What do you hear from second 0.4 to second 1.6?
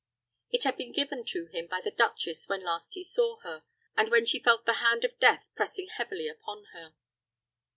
It had been given to